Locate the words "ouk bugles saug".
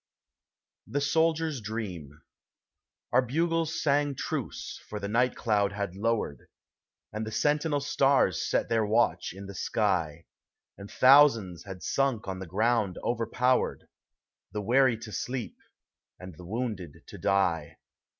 3.13-4.17